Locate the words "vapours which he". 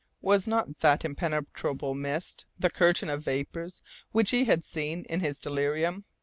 3.23-4.45